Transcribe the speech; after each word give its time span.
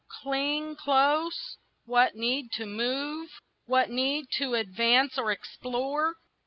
cling 0.23 0.75
close, 0.75 1.57
what 1.85 2.15
need 2.15 2.51
to 2.51 2.65
move, 2.65 3.29
What 3.67 3.91
need 3.91 4.31
to 4.39 4.55
advance 4.55 5.15
or 5.15 5.31
explore? 5.31 6.15